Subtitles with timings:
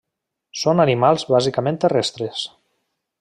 [0.61, 2.47] Són animals bàsicament terrestres.